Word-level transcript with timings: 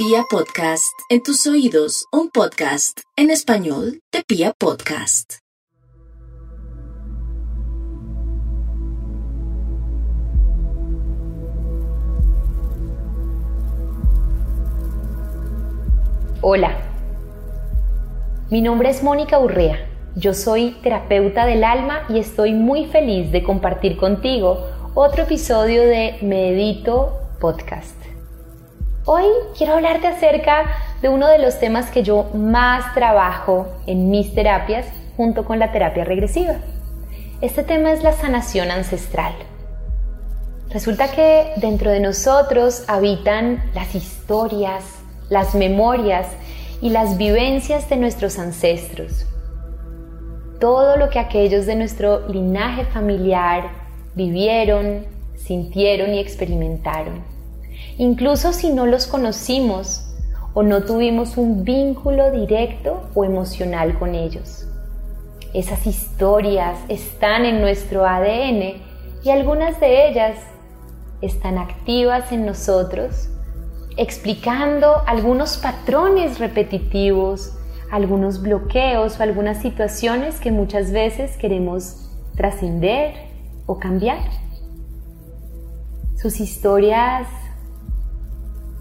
Pia 0.00 0.22
Podcast, 0.30 0.94
en 1.10 1.24
tus 1.24 1.44
oídos, 1.48 2.06
un 2.12 2.30
podcast 2.30 3.00
en 3.16 3.30
español 3.30 4.00
de 4.12 4.22
Pia 4.22 4.52
Podcast. 4.56 5.38
Hola, 16.42 16.76
mi 18.50 18.62
nombre 18.62 18.90
es 18.90 19.02
Mónica 19.02 19.40
Urrea. 19.40 19.84
Yo 20.14 20.32
soy 20.32 20.76
terapeuta 20.80 21.44
del 21.44 21.64
alma 21.64 22.04
y 22.08 22.20
estoy 22.20 22.54
muy 22.54 22.86
feliz 22.86 23.32
de 23.32 23.42
compartir 23.42 23.96
contigo 23.96 24.64
otro 24.94 25.24
episodio 25.24 25.82
de 25.82 26.18
Medito 26.22 27.18
Podcast. 27.40 27.97
Hoy 29.10 29.24
quiero 29.56 29.72
hablarte 29.72 30.06
acerca 30.06 30.66
de 31.00 31.08
uno 31.08 31.28
de 31.28 31.38
los 31.38 31.58
temas 31.58 31.90
que 31.90 32.02
yo 32.02 32.28
más 32.34 32.92
trabajo 32.92 33.66
en 33.86 34.10
mis 34.10 34.34
terapias 34.34 34.84
junto 35.16 35.46
con 35.46 35.58
la 35.58 35.72
terapia 35.72 36.04
regresiva. 36.04 36.56
Este 37.40 37.62
tema 37.62 37.92
es 37.92 38.02
la 38.02 38.12
sanación 38.12 38.70
ancestral. 38.70 39.32
Resulta 40.68 41.10
que 41.10 41.52
dentro 41.56 41.90
de 41.90 42.00
nosotros 42.00 42.84
habitan 42.86 43.62
las 43.72 43.94
historias, 43.94 44.84
las 45.30 45.54
memorias 45.54 46.26
y 46.82 46.90
las 46.90 47.16
vivencias 47.16 47.88
de 47.88 47.96
nuestros 47.96 48.38
ancestros. 48.38 49.24
Todo 50.60 50.98
lo 50.98 51.08
que 51.08 51.18
aquellos 51.18 51.64
de 51.64 51.76
nuestro 51.76 52.28
linaje 52.28 52.84
familiar 52.84 53.70
vivieron, 54.14 55.06
sintieron 55.34 56.12
y 56.12 56.18
experimentaron 56.18 57.37
incluso 57.98 58.52
si 58.52 58.70
no 58.70 58.86
los 58.86 59.06
conocimos 59.06 60.04
o 60.54 60.62
no 60.62 60.84
tuvimos 60.84 61.36
un 61.36 61.64
vínculo 61.64 62.30
directo 62.30 63.10
o 63.14 63.24
emocional 63.24 63.98
con 63.98 64.14
ellos. 64.14 64.66
Esas 65.52 65.86
historias 65.86 66.78
están 66.88 67.44
en 67.44 67.60
nuestro 67.60 68.06
ADN 68.06 68.82
y 69.24 69.30
algunas 69.30 69.80
de 69.80 70.08
ellas 70.08 70.38
están 71.20 71.58
activas 71.58 72.30
en 72.30 72.46
nosotros, 72.46 73.28
explicando 73.96 75.02
algunos 75.06 75.56
patrones 75.56 76.38
repetitivos, 76.38 77.52
algunos 77.90 78.42
bloqueos 78.42 79.18
o 79.18 79.22
algunas 79.22 79.60
situaciones 79.60 80.38
que 80.38 80.52
muchas 80.52 80.92
veces 80.92 81.36
queremos 81.36 82.10
trascender 82.36 83.14
o 83.66 83.78
cambiar. 83.78 84.20
Sus 86.16 86.40
historias 86.40 87.26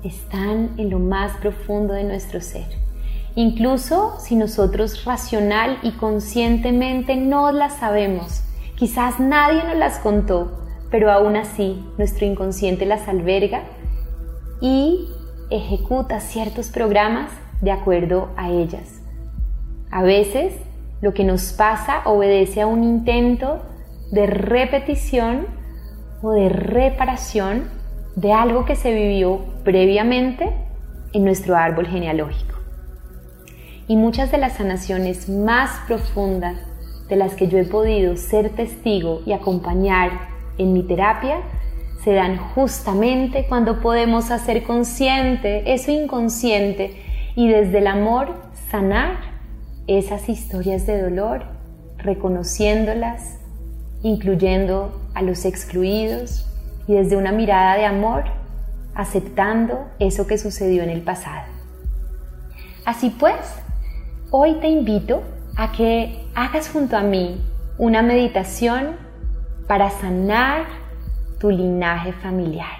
están 0.03 0.71
en 0.77 0.89
lo 0.89 0.99
más 0.99 1.37
profundo 1.37 1.93
de 1.93 2.03
nuestro 2.03 2.41
ser. 2.41 2.67
Incluso 3.35 4.19
si 4.19 4.35
nosotros 4.35 5.05
racional 5.05 5.77
y 5.83 5.91
conscientemente 5.91 7.15
no 7.15 7.51
las 7.51 7.77
sabemos, 7.77 8.43
quizás 8.75 9.19
nadie 9.19 9.63
nos 9.63 9.77
las 9.77 9.99
contó, 9.99 10.59
pero 10.89 11.11
aún 11.11 11.35
así 11.35 11.85
nuestro 11.97 12.25
inconsciente 12.25 12.85
las 12.85 13.07
alberga 13.07 13.63
y 14.59 15.07
ejecuta 15.49 16.19
ciertos 16.19 16.69
programas 16.69 17.29
de 17.61 17.71
acuerdo 17.71 18.29
a 18.37 18.49
ellas. 18.49 19.01
A 19.91 20.03
veces 20.03 20.53
lo 21.01 21.13
que 21.13 21.23
nos 21.23 21.53
pasa 21.53 22.01
obedece 22.05 22.61
a 22.61 22.67
un 22.67 22.83
intento 22.83 23.61
de 24.11 24.25
repetición 24.25 25.47
o 26.21 26.31
de 26.31 26.49
reparación 26.49 27.69
de 28.17 28.33
algo 28.33 28.65
que 28.65 28.75
se 28.75 28.91
vivió 28.91 29.41
previamente 29.63 30.49
en 31.13 31.23
nuestro 31.23 31.55
árbol 31.55 31.85
genealógico. 31.85 32.55
Y 33.87 33.95
muchas 33.95 34.31
de 34.31 34.39
las 34.39 34.53
sanaciones 34.53 35.29
más 35.29 35.69
profundas 35.85 36.57
de 37.09 37.15
las 37.15 37.35
que 37.35 37.47
yo 37.47 37.59
he 37.59 37.63
podido 37.63 38.17
ser 38.17 38.49
testigo 38.49 39.21
y 39.27 39.33
acompañar 39.33 40.09
en 40.57 40.73
mi 40.73 40.81
terapia 40.81 41.41
se 42.03 42.13
dan 42.13 42.37
justamente 42.37 43.45
cuando 43.47 43.81
podemos 43.81 44.31
hacer 44.31 44.63
consciente 44.63 45.71
eso 45.71 45.91
inconsciente 45.91 46.99
y 47.35 47.47
desde 47.47 47.77
el 47.77 47.87
amor 47.87 48.33
sanar 48.71 49.17
esas 49.85 50.27
historias 50.27 50.87
de 50.87 50.99
dolor, 50.99 51.43
reconociéndolas, 51.99 53.37
incluyendo 54.01 54.99
a 55.13 55.21
los 55.21 55.45
excluidos, 55.45 56.47
y 56.87 56.93
desde 56.93 57.17
una 57.17 57.31
mirada 57.31 57.75
de 57.75 57.85
amor, 57.85 58.23
aceptando 58.95 59.87
eso 59.99 60.25
que 60.25 60.37
sucedió 60.37 60.83
en 60.83 60.89
el 60.89 61.01
pasado. 61.01 61.43
Así 62.85 63.09
pues, 63.09 63.35
hoy 64.31 64.55
te 64.61 64.67
invito 64.67 65.21
a 65.57 65.71
que 65.71 66.25
hagas 66.33 66.69
junto 66.69 66.95
a 66.95 67.01
mí 67.01 67.41
una 67.77 68.01
meditación 68.01 68.95
para 69.67 69.89
sanar 69.89 70.65
tu 71.39 71.51
linaje 71.51 72.13
familiar. 72.13 72.79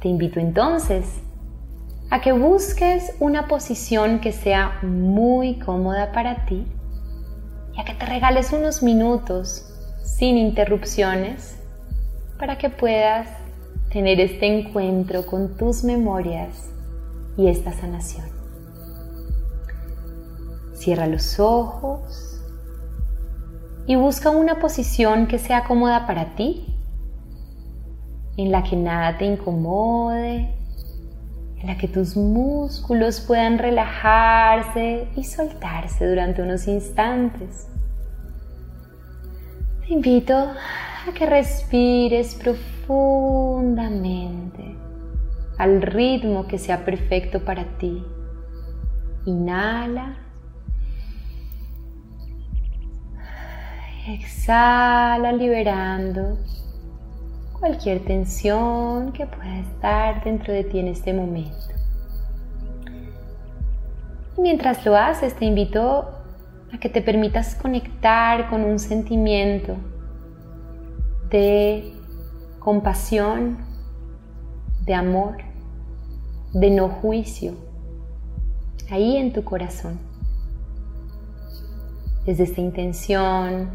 Te 0.00 0.08
invito 0.08 0.38
entonces 0.38 1.06
a 2.10 2.20
que 2.20 2.32
busques 2.32 3.12
una 3.18 3.48
posición 3.48 4.20
que 4.20 4.32
sea 4.32 4.78
muy 4.82 5.58
cómoda 5.58 6.12
para 6.12 6.46
ti 6.46 6.66
y 7.74 7.80
a 7.80 7.84
que 7.84 7.94
te 7.94 8.06
regales 8.06 8.52
unos 8.52 8.82
minutos 8.82 9.66
sin 10.04 10.36
interrupciones 10.36 11.58
para 12.38 12.58
que 12.58 12.70
puedas 12.70 13.28
tener 13.90 14.20
este 14.20 14.46
encuentro 14.46 15.24
con 15.24 15.56
tus 15.56 15.84
memorias 15.84 16.70
y 17.36 17.48
esta 17.48 17.72
sanación. 17.72 18.26
Cierra 20.74 21.06
los 21.06 21.38
ojos 21.38 22.40
y 23.86 23.96
busca 23.96 24.30
una 24.30 24.58
posición 24.58 25.26
que 25.26 25.38
sea 25.38 25.64
cómoda 25.64 26.06
para 26.06 26.34
ti, 26.34 26.66
en 28.36 28.50
la 28.50 28.64
que 28.64 28.76
nada 28.76 29.16
te 29.16 29.26
incomode, 29.26 30.54
en 31.60 31.66
la 31.66 31.78
que 31.78 31.86
tus 31.86 32.16
músculos 32.16 33.20
puedan 33.20 33.58
relajarse 33.58 35.08
y 35.14 35.24
soltarse 35.24 36.08
durante 36.08 36.42
unos 36.42 36.66
instantes. 36.66 37.68
Te 39.86 39.94
invito 39.94 40.34
a 41.06 41.12
que 41.12 41.26
respires 41.26 42.34
profundamente 42.34 44.74
al 45.58 45.82
ritmo 45.82 46.46
que 46.46 46.56
sea 46.58 46.84
perfecto 46.84 47.44
para 47.44 47.64
ti. 47.78 48.02
Inhala. 49.26 50.16
Exhala 54.08 55.32
liberando 55.32 56.38
cualquier 57.58 58.04
tensión 58.04 59.12
que 59.12 59.26
pueda 59.26 59.60
estar 59.60 60.22
dentro 60.24 60.52
de 60.52 60.64
ti 60.64 60.78
en 60.78 60.88
este 60.88 61.14
momento. 61.14 61.74
Mientras 64.36 64.84
lo 64.84 64.96
haces, 64.96 65.34
te 65.34 65.46
invito 65.46 66.08
a 66.72 66.78
que 66.78 66.88
te 66.88 67.00
permitas 67.00 67.54
conectar 67.54 68.50
con 68.50 68.62
un 68.62 68.78
sentimiento 68.78 69.76
de 71.34 71.92
compasión, 72.60 73.58
de 74.82 74.94
amor, 74.94 75.38
de 76.52 76.70
no 76.70 76.88
juicio, 76.88 77.54
ahí 78.88 79.16
en 79.16 79.32
tu 79.32 79.42
corazón. 79.42 79.98
Desde 82.24 82.44
esta 82.44 82.60
intención, 82.60 83.68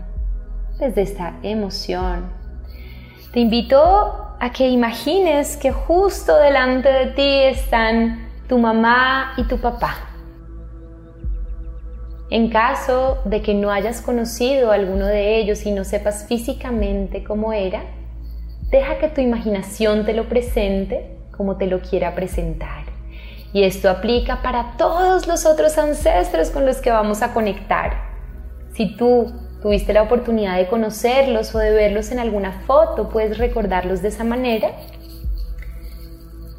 desde 0.79 1.01
esta 1.01 1.37
emoción, 1.43 2.29
te 3.33 3.41
invito 3.41 4.37
a 4.39 4.51
que 4.53 4.69
imagines 4.69 5.57
que 5.57 5.73
justo 5.73 6.37
delante 6.37 6.87
de 6.87 7.07
ti 7.07 7.41
están 7.43 8.29
tu 8.47 8.57
mamá 8.57 9.33
y 9.35 9.43
tu 9.43 9.57
papá 9.57 10.08
en 12.31 12.49
caso 12.49 13.19
de 13.25 13.41
que 13.41 13.55
no 13.55 13.71
hayas 13.71 14.01
conocido 14.01 14.71
a 14.71 14.75
alguno 14.75 15.07
de 15.07 15.37
ellos 15.37 15.65
y 15.65 15.71
no 15.71 15.83
sepas 15.83 16.25
físicamente 16.27 17.23
cómo 17.23 17.53
era, 17.53 17.81
deja 18.69 18.99
que 18.99 19.07
tu 19.07 19.21
imaginación 19.21 20.05
te 20.05 20.13
lo 20.13 20.29
presente 20.29 21.17
como 21.35 21.57
te 21.57 21.65
lo 21.65 21.79
quiera 21.79 22.13
presentar. 22.13 22.83
Y 23.51 23.63
esto 23.63 23.89
aplica 23.89 24.43
para 24.43 24.75
todos 24.77 25.25
los 25.25 25.47
otros 25.47 25.79
ancestros 25.79 26.51
con 26.51 26.67
los 26.67 26.77
que 26.77 26.91
vamos 26.91 27.23
a 27.23 27.33
conectar. 27.33 27.93
Si 28.75 28.95
tú 28.95 29.33
tuviste 29.61 29.91
la 29.91 30.03
oportunidad 30.03 30.57
de 30.57 30.67
conocerlos 30.67 31.55
o 31.55 31.57
de 31.57 31.71
verlos 31.71 32.11
en 32.11 32.19
alguna 32.19 32.61
foto, 32.67 33.09
puedes 33.09 33.39
recordarlos 33.39 34.03
de 34.03 34.09
esa 34.09 34.23
manera. 34.23 34.71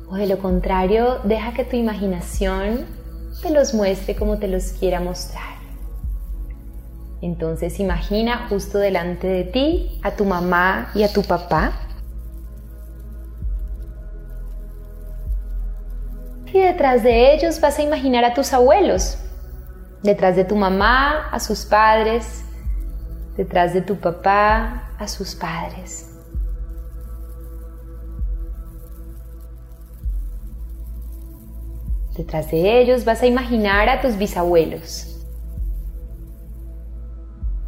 O 0.09 0.17
de 0.17 0.27
lo 0.27 0.39
contrario, 0.39 1.21
deja 1.23 1.55
que 1.55 1.65
tu 1.65 1.77
imaginación 1.77 2.87
te 3.41 3.51
los 3.51 3.73
muestre 3.73 4.17
como 4.17 4.39
te 4.39 4.49
los 4.49 4.73
quiera 4.73 4.99
mostrar. 4.99 5.60
Entonces 7.23 7.79
imagina 7.81 8.47
justo 8.49 8.79
delante 8.79 9.27
de 9.27 9.45
ti 9.45 10.01
a 10.03 10.13
tu 10.13 10.25
mamá 10.25 10.91
y 10.95 11.03
a 11.03 11.13
tu 11.13 11.23
papá. 11.23 11.73
Y 16.53 16.59
detrás 16.59 17.03
de 17.03 17.33
ellos 17.35 17.61
vas 17.61 17.79
a 17.79 17.83
imaginar 17.83 18.25
a 18.25 18.35
tus 18.35 18.53
abuelos, 18.53 19.19
detrás 20.03 20.35
de 20.35 20.45
tu 20.45 20.57
mamá, 20.57 21.29
a 21.31 21.39
sus 21.39 21.65
padres, 21.65 22.45
detrás 23.37 23.73
de 23.73 23.83
tu 23.83 23.97
papá, 23.97 24.91
a 24.99 25.07
sus 25.07 25.35
padres. 25.35 26.07
Detrás 32.17 32.51
de 32.51 32.81
ellos 32.81 33.05
vas 33.05 33.23
a 33.23 33.27
imaginar 33.27 33.89
a 33.89 34.01
tus 34.03 34.19
bisabuelos, 34.19 35.10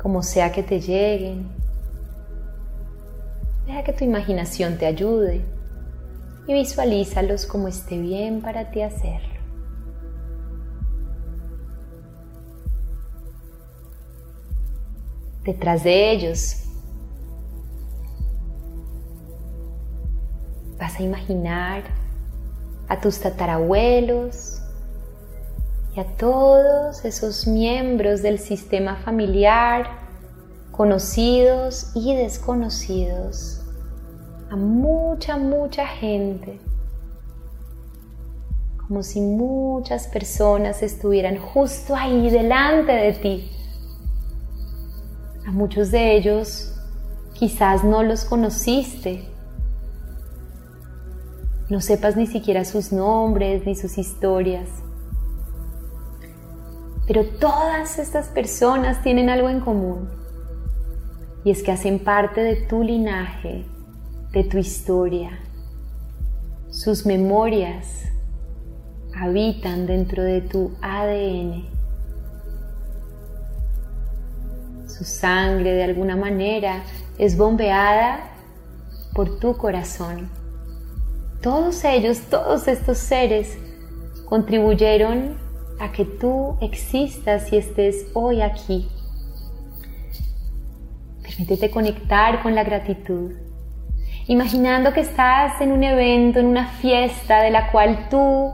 como 0.03 0.23
sea 0.23 0.51
que 0.51 0.63
te 0.63 0.81
lleguen. 0.81 1.49
Deja 3.67 3.85
que 3.85 3.93
tu 3.93 4.05
imaginación 4.05 4.77
te 4.77 4.87
ayude 4.87 5.45
y 6.47 6.53
visualízalos 6.53 7.47
como 7.47 7.69
esté 7.69 7.99
bien 7.99 8.43
para 8.43 8.71
ti 8.71 8.83
hacerlo. 8.83 9.29
Detrás 15.45 15.85
de 15.85 16.13
ellos 16.13 16.65
vas 20.79 20.99
a 20.99 21.03
imaginar 21.03 21.83
a 22.89 23.01
tus 23.01 23.21
tatarabuelos 23.21 24.62
y 25.95 26.01
a 26.01 26.05
todos 26.17 27.05
esos 27.05 27.47
miembros 27.47 28.23
del 28.23 28.39
sistema 28.39 28.97
familiar, 28.97 29.87
conocidos 30.71 31.91
y 31.95 32.17
desconocidos 32.17 33.63
a 34.53 34.57
mucha, 34.57 35.39
mucha 35.39 35.87
gente, 35.87 36.61
como 38.87 39.03
si 39.03 39.21
muchas 39.21 40.07
personas 40.07 40.83
estuvieran 40.83 41.39
justo 41.39 41.97
ahí 41.97 42.29
delante 42.29 42.93
de 42.93 43.13
ti. 43.15 43.51
A 45.47 45.53
muchos 45.53 45.91
de 45.91 46.17
ellos 46.17 46.75
quizás 47.33 47.83
no 47.83 48.03
los 48.03 48.27
conociste, 48.27 49.25
no 51.71 51.81
sepas 51.81 52.17
ni 52.17 52.27
siquiera 52.27 52.67
sus 52.67 52.93
nombres 52.93 53.65
ni 53.65 53.75
sus 53.75 53.97
historias. 53.97 54.69
Pero 57.07 57.25
todas 57.25 57.99
estas 57.99 58.29
personas 58.29 59.03
tienen 59.03 59.29
algo 59.29 59.49
en 59.49 59.61
común 59.61 60.09
y 61.45 61.51
es 61.51 61.63
que 61.63 61.73
hacen 61.73 61.99
parte 61.99 62.43
de 62.43 62.57
tu 62.57 62.83
linaje 62.83 63.67
de 64.33 64.45
tu 64.45 64.59
historia. 64.59 65.39
Sus 66.71 67.05
memorias 67.05 68.05
habitan 69.15 69.87
dentro 69.87 70.23
de 70.23 70.41
tu 70.41 70.73
ADN. 70.81 71.67
Su 74.87 75.05
sangre 75.05 75.75
de 75.75 75.85
alguna 75.85 76.17
manera 76.17 76.83
es 77.19 77.37
bombeada 77.37 78.31
por 79.15 79.39
tu 79.39 79.57
corazón. 79.57 80.31
Todos 81.43 81.85
ellos, 81.85 82.21
todos 82.31 82.69
estos 82.69 82.99
seres 82.99 83.59
contribuyeron 84.27 85.37
a 85.83 85.93
que 85.93 86.05
tú 86.05 86.57
existas 86.61 87.53
y 87.53 87.57
estés 87.57 88.07
hoy 88.15 88.41
aquí. 88.41 88.89
Permítete 91.23 91.71
conectar 91.71 92.43
con 92.43 92.55
la 92.55 92.65
gratitud 92.65 93.33
imaginando 94.27 94.93
que 94.93 95.01
estás 95.01 95.61
en 95.61 95.73
un 95.73 95.83
evento, 95.83 96.39
en 96.39 96.47
una 96.47 96.67
fiesta 96.67 97.43
de 97.43 97.51
la 97.51 97.71
cual 97.73 98.09
tú 98.09 98.51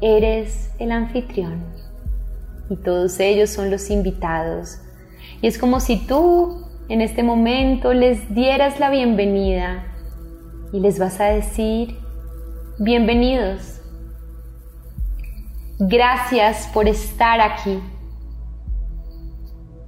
eres 0.00 0.70
el 0.78 0.92
anfitrión 0.92 1.64
y 2.68 2.76
todos 2.76 3.18
ellos 3.20 3.50
son 3.50 3.70
los 3.70 3.90
invitados. 3.90 4.78
Y 5.42 5.46
es 5.46 5.58
como 5.58 5.80
si 5.80 6.06
tú 6.06 6.66
en 6.88 7.00
este 7.00 7.22
momento 7.22 7.92
les 7.92 8.32
dieras 8.34 8.78
la 8.78 8.90
bienvenida 8.90 9.86
y 10.72 10.80
les 10.80 10.98
vas 10.98 11.20
a 11.20 11.26
decir, 11.26 11.96
bienvenidos, 12.78 13.79
gracias 15.80 16.68
por 16.72 16.86
estar 16.86 17.40
aquí, 17.40 17.82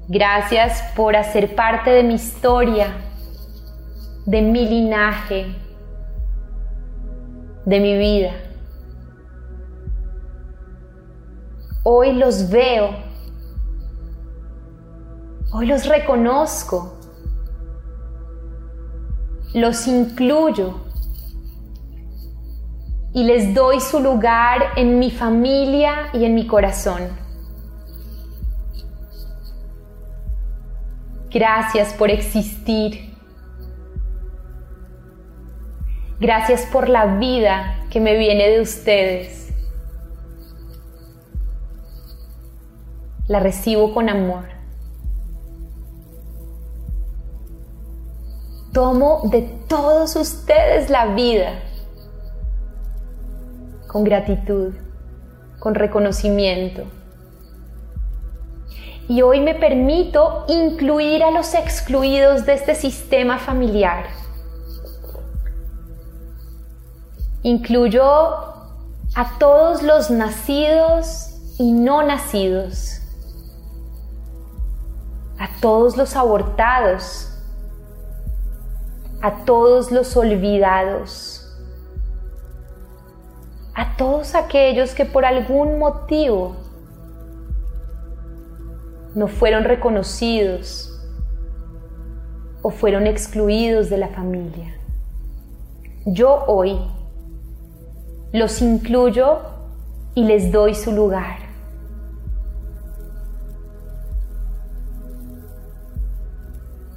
gracias 0.09 0.83
por 0.97 1.15
hacer 1.15 1.55
parte 1.55 1.91
de 1.91 2.03
mi 2.03 2.15
historia 2.15 2.93
de 4.25 4.41
mi 4.41 4.69
linaje, 4.69 5.47
de 7.65 7.81
mi 7.81 7.99
vida. 7.99 8.33
Hoy 11.83 12.12
los 12.12 12.49
veo, 12.49 12.91
hoy 15.53 15.67
los 15.67 15.87
reconozco, 15.87 16.99
los 19.55 19.89
incluyo 19.89 20.81
y 23.14 23.25
les 23.25 23.55
doy 23.55 23.81
su 23.81 24.00
lugar 24.00 24.73
en 24.76 24.99
mi 24.99 25.11
familia 25.11 26.09
y 26.12 26.25
en 26.25 26.35
mi 26.35 26.47
corazón. 26.47 27.09
Gracias 31.31 31.93
por 31.94 32.11
existir. 32.11 33.12
Gracias 36.20 36.62
por 36.67 36.88
la 36.88 37.17
vida 37.17 37.87
que 37.91 38.00
me 38.00 38.17
viene 38.17 38.49
de 38.49 38.61
ustedes. 38.61 39.53
La 43.26 43.41
recibo 43.41 43.93
con 43.93 44.08
amor. 44.08 44.44
Tomo 48.73 49.23
de 49.25 49.43
todos 49.69 50.17
ustedes 50.17 50.88
la 50.88 51.06
vida 51.06 51.72
con 53.93 54.05
gratitud, 54.05 54.73
con 55.59 55.75
reconocimiento. 55.75 56.85
Y 59.06 59.21
hoy 59.21 59.41
me 59.41 59.55
permito 59.55 60.47
incluir 60.49 61.23
a 61.23 61.31
los 61.31 61.53
excluidos 61.53 62.47
de 62.47 62.55
este 62.55 62.75
sistema 62.75 63.39
familiar. 63.39 64.06
Incluyo 67.43 68.03
a 69.15 69.39
todos 69.39 69.83
los 69.83 70.11
nacidos 70.11 71.29
y 71.58 71.72
no 71.72 72.03
nacidos, 72.03 73.03
a 75.39 75.49
todos 75.61 75.99
los 75.99 76.17
abortados, 76.17 77.29
a 79.20 79.44
todos 79.44 79.93
los 79.93 80.17
olvidados, 80.17 81.42
todos 83.96 84.34
aquellos 84.34 84.94
que 84.94 85.05
por 85.05 85.25
algún 85.25 85.79
motivo 85.79 86.56
no 89.15 89.29
fueron 89.29 89.65
reconocidos 89.65 90.89
o 92.63 92.70
fueron 92.70 93.06
excluidos 93.06 93.91
de 93.91 93.99
la 93.99 94.08
familia. 94.08 94.75
Yo 96.06 96.44
hoy 96.46 96.79
los 98.32 98.63
incluyo 98.63 99.41
y 100.15 100.25
les 100.25 100.51
doy 100.51 100.75
su 100.75 100.93
lugar. 100.93 101.39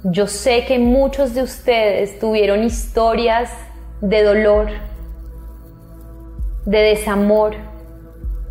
Yo 0.04 0.28
sé 0.28 0.64
que 0.66 0.78
muchos 0.78 1.34
de 1.34 1.42
ustedes 1.42 2.18
tuvieron 2.20 2.62
historias 2.62 3.50
de 4.00 4.22
dolor, 4.22 4.68
de 6.66 6.78
desamor, 6.78 7.54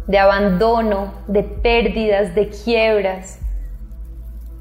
de 0.07 0.17
abandono, 0.17 1.13
de 1.27 1.43
pérdidas, 1.43 2.33
de 2.33 2.49
quiebras, 2.49 3.39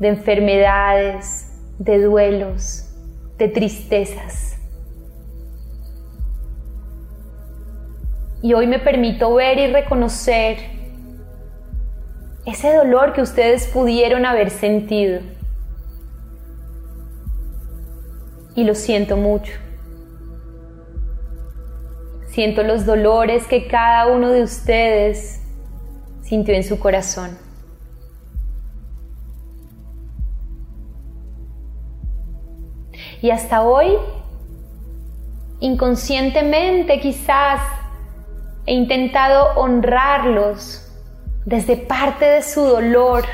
de 0.01 0.09
enfermedades, 0.09 1.51
de 1.79 2.03
duelos, 2.03 2.93
de 3.39 3.49
tristezas. 3.49 4.57
Y 8.43 8.53
hoy 8.53 8.67
me 8.67 8.79
permito 8.79 9.33
ver 9.35 9.59
y 9.59 9.73
reconocer 9.73 10.59
ese 12.45 12.75
dolor 12.75 13.15
que 13.15 13.23
ustedes 13.23 13.69
pudieron 13.69 14.27
haber 14.27 14.51
sentido. 14.51 15.21
Y 18.55 18.65
lo 18.65 18.75
siento 18.75 19.17
mucho. 19.17 19.53
Siento 22.35 22.63
los 22.63 22.85
dolores 22.85 23.47
que 23.47 23.67
cada 23.69 24.09
uno 24.09 24.29
de 24.31 24.43
ustedes 24.43 25.41
sintió 26.23 26.55
en 26.55 26.65
su 26.65 26.79
corazón. 26.79 27.39
Y 33.23 33.31
hasta 33.31 33.63
hoy, 33.63 33.93
inconscientemente 35.61 37.01
quizás 37.01 37.61
He 38.67 38.73
intentado 38.73 39.61
honrarlos 39.61 40.91
desde 41.45 41.77
parte 41.77 42.25
de 42.25 42.43
su 42.43 42.63
dolor, 42.63 43.25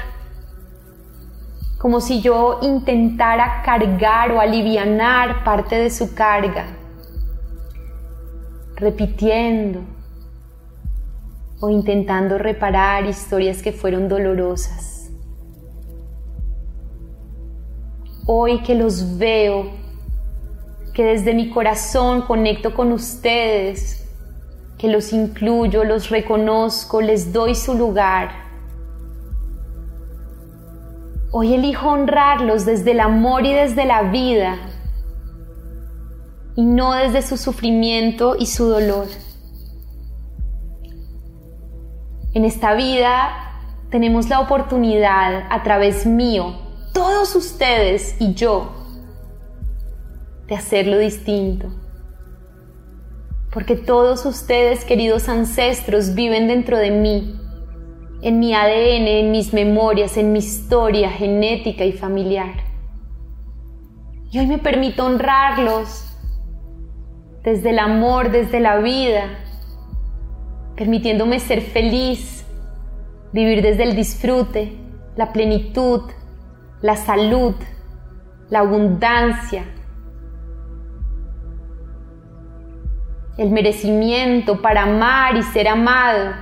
como 1.78 2.00
si 2.00 2.20
yo 2.20 2.58
intentara 2.62 3.62
cargar 3.64 4.32
o 4.32 4.40
alivianar 4.40 5.44
parte 5.44 5.76
de 5.76 5.88
su 5.88 6.16
carga, 6.16 6.66
repitiendo 8.80 9.84
o 11.60 11.68
intentando 11.68 12.38
reparar 12.38 13.04
historias 13.04 13.62
que 13.62 13.72
fueron 13.72 14.08
dolorosas. 14.08 15.10
Hoy 18.26 18.62
que 18.62 18.74
los 18.74 19.18
veo, 19.18 19.70
que 20.94 21.04
desde 21.04 21.34
mi 21.34 21.50
corazón 21.50 22.22
conecto 22.22 22.74
con 22.74 22.92
ustedes, 22.92 24.08
que 24.78 24.88
los 24.88 25.12
incluyo, 25.12 25.84
los 25.84 26.08
reconozco, 26.08 27.02
les 27.02 27.32
doy 27.32 27.54
su 27.54 27.74
lugar. 27.74 28.30
Hoy 31.32 31.54
elijo 31.54 31.90
honrarlos 31.90 32.64
desde 32.64 32.92
el 32.92 33.00
amor 33.00 33.44
y 33.44 33.52
desde 33.52 33.84
la 33.84 34.02
vida 34.02 34.56
y 36.56 36.64
no 36.64 36.92
desde 36.94 37.22
su 37.22 37.36
sufrimiento 37.36 38.36
y 38.38 38.46
su 38.46 38.66
dolor. 38.66 39.06
En 42.34 42.44
esta 42.44 42.74
vida 42.74 43.30
tenemos 43.90 44.28
la 44.28 44.40
oportunidad 44.40 45.46
a 45.50 45.62
través 45.62 46.06
mío, 46.06 46.54
todos 46.92 47.34
ustedes 47.34 48.16
y 48.20 48.34
yo, 48.34 48.70
de 50.46 50.54
hacerlo 50.54 50.98
distinto 50.98 51.70
porque 53.52 53.74
todos 53.74 54.24
ustedes, 54.26 54.84
queridos 54.84 55.28
ancestros, 55.28 56.14
viven 56.14 56.46
dentro 56.46 56.78
de 56.78 56.90
mí, 56.90 57.34
en 58.22 58.38
mi 58.38 58.54
ADN, 58.54 59.08
en 59.08 59.30
mis 59.32 59.52
memorias, 59.52 60.16
en 60.16 60.32
mi 60.32 60.38
historia 60.38 61.10
genética 61.10 61.84
y 61.84 61.92
familiar. 61.92 62.54
Y 64.30 64.38
hoy 64.38 64.46
me 64.46 64.58
permito 64.58 65.04
honrarlos 65.04 66.09
desde 67.42 67.70
el 67.70 67.78
amor, 67.78 68.30
desde 68.30 68.60
la 68.60 68.78
vida, 68.78 69.38
permitiéndome 70.76 71.40
ser 71.40 71.62
feliz, 71.62 72.44
vivir 73.32 73.62
desde 73.62 73.84
el 73.84 73.96
disfrute, 73.96 74.76
la 75.16 75.32
plenitud, 75.32 76.02
la 76.82 76.96
salud, 76.96 77.54
la 78.48 78.60
abundancia, 78.60 79.64
el 83.38 83.50
merecimiento 83.50 84.60
para 84.60 84.82
amar 84.82 85.36
y 85.36 85.42
ser 85.42 85.68
amado, 85.68 86.32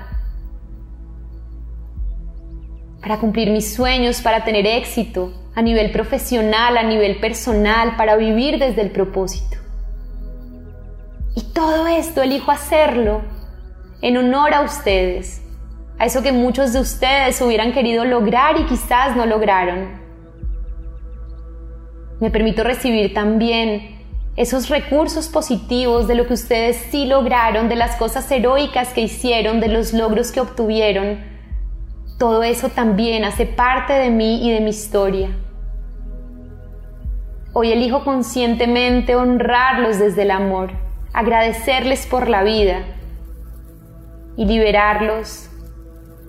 para 3.01 3.19
cumplir 3.19 3.51
mis 3.51 3.73
sueños, 3.73 4.21
para 4.21 4.45
tener 4.45 4.67
éxito 4.67 5.33
a 5.55 5.63
nivel 5.63 5.93
profesional, 5.93 6.77
a 6.77 6.83
nivel 6.83 7.21
personal, 7.21 7.97
para 7.97 8.17
vivir 8.17 8.59
desde 8.59 8.83
el 8.83 8.91
propósito. 8.91 9.58
Y 11.39 11.43
todo 11.53 11.87
esto 11.87 12.21
elijo 12.21 12.51
hacerlo 12.51 13.23
en 14.01 14.17
honor 14.17 14.53
a 14.55 14.63
ustedes, 14.63 15.41
a 15.97 16.05
eso 16.05 16.21
que 16.21 16.33
muchos 16.33 16.73
de 16.73 16.81
ustedes 16.81 17.41
hubieran 17.41 17.73
querido 17.73 18.05
lograr 18.05 18.59
y 18.59 18.65
quizás 18.65 19.15
no 19.15 19.25
lograron. 19.25 20.01
Me 22.19 22.33
permito 22.33 22.65
recibir 22.65 23.15
también 23.15 24.01
esos 24.35 24.69
recursos 24.69 25.29
positivos 25.29 26.09
de 26.09 26.17
lo 26.17 26.27
que 26.27 26.35
ustedes 26.35 26.77
sí 26.91 27.07
lograron, 27.07 27.69
de 27.69 27.77
las 27.77 27.95
cosas 27.95 28.29
heroicas 28.33 28.89
que 28.89 29.03
hicieron, 29.03 29.61
de 29.61 29.69
los 29.69 29.93
logros 29.93 30.33
que 30.33 30.41
obtuvieron, 30.41 31.21
todo 32.19 32.43
eso 32.43 32.71
también 32.71 33.25
hace 33.25 33.47
parte 33.47 33.93
de 33.93 34.11
mí 34.11 34.45
y 34.45 34.51
de 34.51 34.61
mi 34.61 34.71
historia. 34.71 35.29
Hoy 37.53 37.71
elijo 37.71 38.03
conscientemente 38.03 39.15
honrarlos 39.15 40.01
desde 40.01 40.23
el 40.23 40.33
amor, 40.33 40.88
agradecerles 41.19 42.07
por 42.07 42.29
la 42.29 42.45
vida 42.45 42.85
y 44.37 44.45
liberarlos 44.45 45.51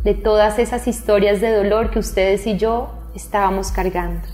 de 0.04 0.16
todas 0.16 0.58
esas 0.58 0.88
historias 0.88 1.42
de 1.42 1.56
dolor 1.56 1.92
que 1.92 2.00
ustedes 2.00 2.48
y 2.48 2.58
yo 2.58 2.90
estábamos 3.14 3.72
cargando. 3.72 4.28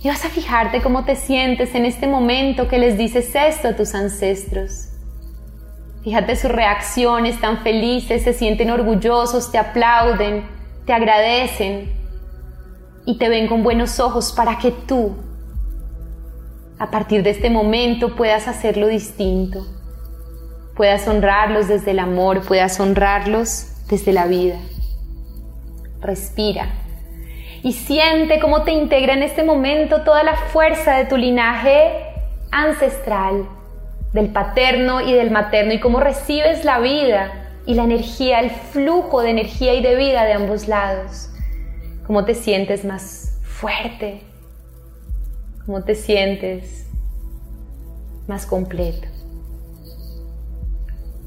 Y 0.00 0.06
vas 0.06 0.24
a 0.24 0.28
fijarte 0.28 0.80
cómo 0.80 1.04
te 1.04 1.16
sientes 1.16 1.74
en 1.74 1.84
este 1.84 2.06
momento 2.06 2.68
que 2.68 2.78
les 2.78 2.96
dices 2.96 3.34
esto 3.34 3.66
a 3.66 3.74
tus 3.74 3.96
ancestros. 3.96 4.90
Fíjate 6.04 6.36
sus 6.36 6.52
reacciones 6.52 7.40
tan 7.40 7.64
felices, 7.64 8.22
se 8.22 8.32
sienten 8.32 8.70
orgullosos, 8.70 9.50
te 9.50 9.58
aplauden, 9.58 10.46
te 10.86 10.92
agradecen 10.92 11.92
y 13.06 13.18
te 13.18 13.28
ven 13.28 13.48
con 13.48 13.64
buenos 13.64 13.98
ojos 13.98 14.32
para 14.32 14.56
que 14.56 14.70
tú, 14.70 15.16
a 16.80 16.90
partir 16.90 17.22
de 17.22 17.28
este 17.28 17.50
momento, 17.50 18.16
puedas 18.16 18.48
hacerlo 18.48 18.86
distinto. 18.86 19.66
Puedas 20.74 21.06
honrarlos 21.06 21.68
desde 21.68 21.90
el 21.90 21.98
amor, 21.98 22.40
puedas 22.40 22.80
honrarlos 22.80 23.66
desde 23.86 24.14
la 24.14 24.26
vida. 24.26 24.56
Respira 26.00 26.68
y 27.62 27.74
siente 27.74 28.40
cómo 28.40 28.62
te 28.62 28.70
integra 28.70 29.12
en 29.12 29.22
este 29.22 29.44
momento 29.44 30.04
toda 30.04 30.22
la 30.22 30.34
fuerza 30.34 30.96
de 30.96 31.04
tu 31.04 31.18
linaje 31.18 31.92
ancestral, 32.50 33.46
del 34.14 34.30
paterno 34.30 35.02
y 35.02 35.12
del 35.12 35.30
materno, 35.30 35.74
y 35.74 35.80
cómo 35.80 36.00
recibes 36.00 36.64
la 36.64 36.78
vida 36.80 37.30
y 37.66 37.74
la 37.74 37.84
energía, 37.84 38.40
el 38.40 38.48
flujo 38.48 39.20
de 39.20 39.28
energía 39.28 39.74
y 39.74 39.82
de 39.82 39.96
vida 39.96 40.24
de 40.24 40.32
ambos 40.32 40.66
lados. 40.66 41.28
Cómo 42.06 42.24
te 42.24 42.34
sientes 42.34 42.86
más 42.86 43.38
fuerte, 43.42 44.29
cómo 45.70 45.84
te 45.84 45.94
sientes 45.94 46.84
más 48.26 48.44
completo. 48.44 49.06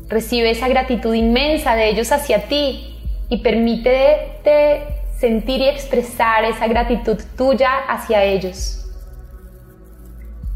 Recibe 0.10 0.52
esa 0.52 0.68
gratitud 0.68 1.14
inmensa 1.14 1.76
de 1.76 1.88
ellos 1.88 2.12
hacia 2.12 2.50
ti 2.50 2.94
y 3.30 3.38
permítete 3.38 4.82
sentir 5.18 5.62
y 5.62 5.70
expresar 5.70 6.44
esa 6.44 6.68
gratitud 6.68 7.18
tuya 7.38 7.70
hacia 7.88 8.22
ellos. 8.26 8.86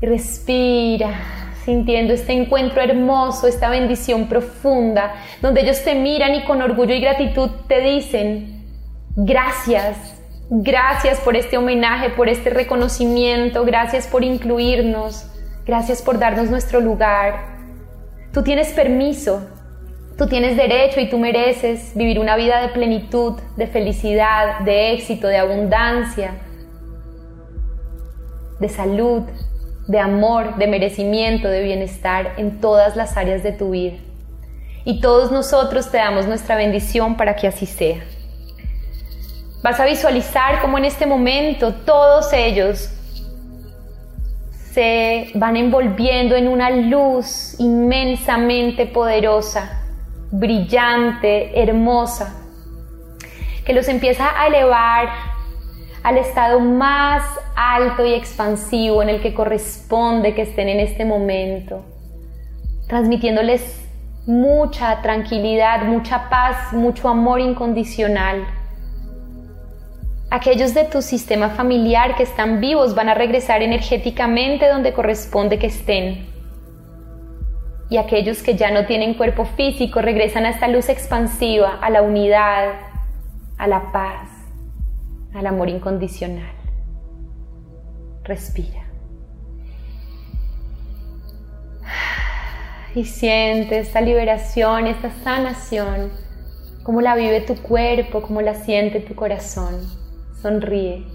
Respira, 0.01 1.21
sintiendo 1.63 2.13
este 2.13 2.33
encuentro 2.33 2.81
hermoso, 2.81 3.47
esta 3.47 3.69
bendición 3.69 4.27
profunda, 4.27 5.15
donde 5.41 5.61
ellos 5.61 5.81
te 5.85 5.95
miran 5.95 6.35
y 6.35 6.43
con 6.43 6.61
orgullo 6.61 6.93
y 6.93 6.99
gratitud 6.99 7.51
te 7.69 7.79
dicen, 7.79 8.65
gracias, 9.15 10.16
gracias 10.49 11.19
por 11.19 11.35
este 11.35 11.57
homenaje, 11.57 12.09
por 12.09 12.29
este 12.29 12.49
reconocimiento, 12.49 13.65
gracias 13.65 14.07
por 14.07 14.23
incluirnos, 14.23 15.29
gracias 15.65 16.01
por 16.01 16.19
darnos 16.19 16.49
nuestro 16.49 16.79
lugar. 16.79 17.57
Tú 18.31 18.43
tienes 18.43 18.69
permiso 18.69 19.47
Tú 20.17 20.25
tienes 20.25 20.57
derecho 20.57 20.99
y 20.99 21.09
tú 21.09 21.19
mereces 21.19 21.91
vivir 21.93 22.17
una 22.17 22.35
vida 22.35 22.59
de 22.61 22.69
plenitud, 22.69 23.33
de 23.55 23.67
felicidad, 23.67 24.61
de 24.61 24.93
éxito, 24.93 25.27
de 25.27 25.37
abundancia, 25.37 26.31
de 28.59 28.67
salud, 28.67 29.21
de 29.87 29.99
amor, 29.99 30.57
de 30.57 30.65
merecimiento, 30.65 31.47
de 31.47 31.61
bienestar 31.61 32.33
en 32.37 32.59
todas 32.59 32.95
las 32.95 33.15
áreas 33.15 33.43
de 33.43 33.51
tu 33.51 33.69
vida. 33.69 33.97
Y 34.85 35.01
todos 35.01 35.31
nosotros 35.31 35.91
te 35.91 35.97
damos 35.97 36.25
nuestra 36.25 36.55
bendición 36.55 37.15
para 37.15 37.35
que 37.35 37.45
así 37.45 37.67
sea. 37.67 38.03
Vas 39.63 39.79
a 39.79 39.85
visualizar 39.85 40.61
cómo 40.61 40.77
en 40.77 40.85
este 40.85 41.05
momento 41.05 41.73
todos 41.73 42.31
ellos 42.33 42.89
se 44.71 45.31
van 45.33 45.57
envolviendo 45.57 46.35
en 46.35 46.47
una 46.47 46.69
luz 46.69 47.55
inmensamente 47.59 48.85
poderosa 48.85 49.83
brillante, 50.31 51.59
hermosa, 51.61 52.35
que 53.65 53.73
los 53.73 53.87
empieza 53.87 54.39
a 54.39 54.47
elevar 54.47 55.09
al 56.03 56.17
estado 56.17 56.59
más 56.59 57.23
alto 57.55 58.05
y 58.05 58.13
expansivo 58.13 59.01
en 59.01 59.09
el 59.09 59.21
que 59.21 59.33
corresponde 59.33 60.35
que 60.35 60.43
estén 60.43 60.69
en 60.69 60.79
este 60.79 61.05
momento, 61.05 61.83
transmitiéndoles 62.87 63.83
mucha 64.25 65.01
tranquilidad, 65.01 65.83
mucha 65.83 66.29
paz, 66.29 66.73
mucho 66.73 67.09
amor 67.09 67.39
incondicional. 67.39 68.45
Aquellos 70.29 70.73
de 70.73 70.83
tu 70.83 71.01
sistema 71.01 71.49
familiar 71.49 72.15
que 72.15 72.23
están 72.23 72.59
vivos 72.59 72.95
van 72.95 73.09
a 73.09 73.13
regresar 73.13 73.61
energéticamente 73.61 74.67
donde 74.67 74.93
corresponde 74.93 75.57
que 75.57 75.67
estén 75.67 76.37
y 77.89 77.97
aquellos 77.97 78.43
que 78.43 78.55
ya 78.55 78.71
no 78.71 78.85
tienen 78.85 79.13
cuerpo 79.13 79.45
físico 79.45 80.01
regresan 80.01 80.45
a 80.45 80.49
esta 80.49 80.67
luz 80.67 80.89
expansiva, 80.89 81.79
a 81.81 81.89
la 81.89 82.01
unidad, 82.01 82.73
a 83.57 83.67
la 83.67 83.91
paz, 83.91 84.29
al 85.33 85.47
amor 85.47 85.69
incondicional. 85.69 86.53
Respira. 88.23 88.83
Y 92.93 93.05
siente 93.05 93.79
esta 93.79 94.01
liberación, 94.01 94.87
esta 94.87 95.11
sanación, 95.23 96.11
cómo 96.83 96.99
la 96.99 97.15
vive 97.15 97.41
tu 97.41 97.55
cuerpo, 97.55 98.21
cómo 98.21 98.41
la 98.41 98.55
siente 98.55 98.99
tu 98.99 99.15
corazón. 99.15 99.96
Sonríe. 100.41 101.05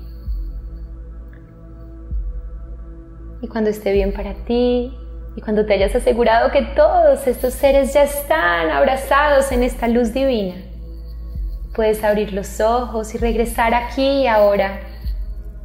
Y 3.41 3.49
cuando 3.49 3.71
esté 3.71 3.93
bien 3.93 4.13
para 4.13 4.35
ti, 4.45 4.97
y 5.35 5.41
cuando 5.41 5.65
te 5.65 5.75
hayas 5.75 5.95
asegurado 5.95 6.51
que 6.51 6.63
todos 6.77 7.27
estos 7.27 7.55
seres 7.55 7.95
ya 7.95 8.05
están 8.05 8.71
abrazados 8.71 9.51
en 9.51 9.63
esta 9.63 9.89
luz 9.89 10.13
divina, 10.13 10.57
puedes 11.75 12.05
abrir 12.05 12.33
los 12.33 12.61
ojos 12.61 13.15
y 13.15 13.19
regresar 13.19 13.75
aquí 13.75 14.23
y 14.23 14.27
ahora, 14.27 14.81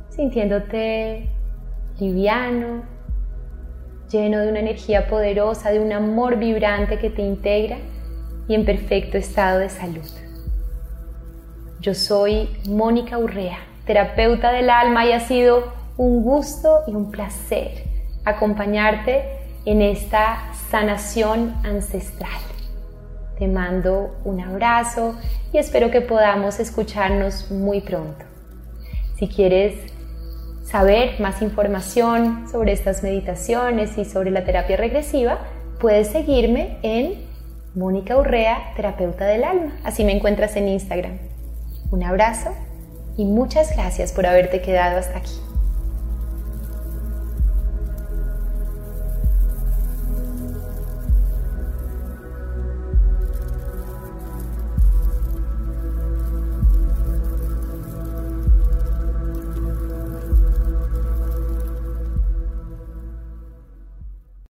sintiéndote 0.09 1.29
liviano, 1.99 2.83
lleno 4.09 4.39
de 4.39 4.49
una 4.49 4.59
energía 4.59 5.07
poderosa, 5.07 5.71
de 5.71 5.79
un 5.79 5.91
amor 5.91 6.37
vibrante 6.37 6.97
que 6.97 7.09
te 7.09 7.21
integra 7.21 7.77
y 8.47 8.55
en 8.55 8.63
perfecto 8.63 9.17
estado 9.17 9.59
de 9.59 9.69
salud. 9.69 10.26
Yo 11.79 11.93
soy 11.93 12.49
Mónica 12.67 13.19
Urrea, 13.19 13.59
terapeuta 13.85 14.51
del 14.51 14.71
alma 14.71 15.05
y 15.05 15.11
ha 15.11 15.19
sido 15.19 15.71
un 15.95 16.23
gusto 16.23 16.81
y 16.87 16.91
un 16.91 17.11
placer 17.11 17.83
acompañarte 18.25 19.25
en 19.63 19.83
esta 19.83 20.51
sanación 20.71 21.53
ancestral. 21.63 22.41
Te 23.37 23.47
mando 23.47 24.15
un 24.25 24.41
abrazo 24.41 25.15
y 25.53 25.59
espero 25.59 25.91
que 25.91 26.01
podamos 26.01 26.59
escucharnos 26.59 27.51
muy 27.51 27.81
pronto. 27.81 28.25
Si 29.19 29.27
quieres 29.27 29.75
saber 30.63 31.21
más 31.21 31.43
información 31.43 32.49
sobre 32.49 32.71
estas 32.71 33.03
meditaciones 33.03 33.99
y 33.99 34.05
sobre 34.05 34.31
la 34.31 34.43
terapia 34.45 34.77
regresiva, 34.77 35.41
puedes 35.79 36.07
seguirme 36.07 36.79
en 36.81 37.23
Mónica 37.75 38.17
Urrea, 38.17 38.73
terapeuta 38.75 39.25
del 39.25 39.43
alma. 39.43 39.77
Así 39.83 40.03
me 40.03 40.15
encuentras 40.15 40.55
en 40.55 40.69
Instagram. 40.69 41.36
Un 41.91 42.03
abrazo 42.03 42.53
y 43.15 43.25
muchas 43.25 43.75
gracias 43.75 44.11
por 44.11 44.25
haberte 44.25 44.61
quedado 44.61 44.97
hasta 44.97 45.17
aquí. 45.17 45.46